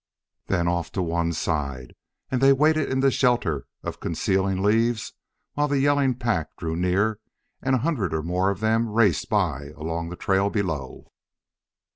Then 0.47 0.67
off 0.67 0.91
to 0.93 1.01
one 1.03 1.31
side! 1.31 1.93
And 2.31 2.41
they 2.41 2.53
waited 2.53 2.89
in 2.89 3.01
the 3.01 3.11
shelter 3.11 3.67
of 3.83 3.99
concealing 3.99 4.63
leaves 4.63 5.13
while 5.53 5.67
the 5.67 5.77
yelling 5.79 6.15
pack 6.15 6.57
drew 6.57 6.75
near 6.75 7.19
and 7.61 7.75
a 7.75 7.85
hundred 7.85 8.11
or 8.11 8.23
more 8.23 8.49
of 8.49 8.61
them 8.61 8.89
raced 8.89 9.29
by 9.29 9.65
along 9.77 10.09
the 10.09 10.15
trail 10.15 10.49
below. 10.49 11.11